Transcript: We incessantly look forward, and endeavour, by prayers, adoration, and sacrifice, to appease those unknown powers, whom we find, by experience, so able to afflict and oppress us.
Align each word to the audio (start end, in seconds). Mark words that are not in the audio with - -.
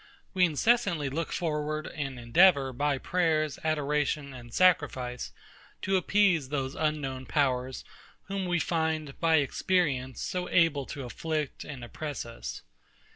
We 0.33 0.45
incessantly 0.45 1.09
look 1.11 1.31
forward, 1.31 1.85
and 1.85 2.17
endeavour, 2.17 2.73
by 2.73 2.97
prayers, 2.97 3.59
adoration, 3.63 4.33
and 4.33 4.51
sacrifice, 4.51 5.31
to 5.83 5.95
appease 5.95 6.49
those 6.49 6.73
unknown 6.73 7.27
powers, 7.27 7.85
whom 8.23 8.47
we 8.47 8.57
find, 8.57 9.19
by 9.19 9.35
experience, 9.35 10.19
so 10.19 10.49
able 10.49 10.87
to 10.87 11.03
afflict 11.03 11.63
and 11.63 11.83
oppress 11.83 12.25
us. 12.25 12.63